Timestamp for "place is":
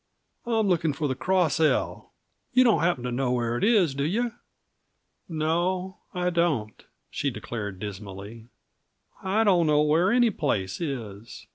10.31-11.45